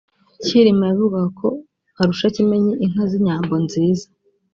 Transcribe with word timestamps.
Cyilima 0.43 0.83
yavugaga 0.87 1.29
ko 1.39 1.47
arusha 2.01 2.27
Kimenyi 2.35 2.73
inka 2.85 3.03
z’inyambo 3.09 3.53
nziza 3.65 4.05